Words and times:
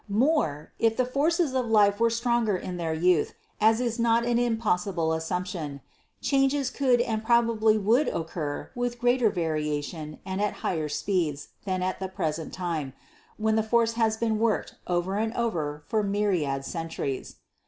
More, 0.09 0.73
if 0.79 0.97
the 0.97 1.05
forces 1.05 1.53
of 1.53 1.67
life 1.69 1.99
were 1.99 2.09
stronger 2.09 2.57
in 2.57 2.77
their 2.77 2.91
youth 2.91 3.35
(as 3.59 3.79
is 3.79 3.99
not 3.99 4.25
an 4.25 4.39
impossible 4.39 5.13
assumption) 5.13 5.79
changes 6.21 6.71
could 6.71 7.01
and 7.01 7.23
probably 7.23 7.77
would 7.77 8.07
occur 8.07 8.71
with 8.73 8.97
greater 8.97 9.29
variety 9.29 10.19
and 10.25 10.41
at 10.41 10.53
higher 10.65 10.89
speeds 10.89 11.49
than 11.65 11.83
at 11.83 11.99
the 11.99 12.07
present 12.09 12.51
time, 12.51 12.93
when 13.37 13.55
the 13.55 13.61
force 13.61 13.93
has 13.93 14.17
been 14.17 14.39
worked 14.39 14.73
over 14.87 15.17
and 15.17 15.35
over 15.35 15.83
for 15.85 16.01
myriad 16.01 16.65
centuries. 16.65 17.35